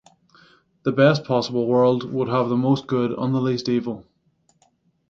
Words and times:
The 0.81 0.91
best 0.91 1.23
possible 1.25 1.67
world 1.67 2.11
would 2.11 2.27
have 2.27 2.49
the 2.49 2.57
most 2.57 2.87
good 2.87 3.11
and 3.11 3.35
the 3.35 3.39
least 3.39 3.69
evil. 3.69 4.03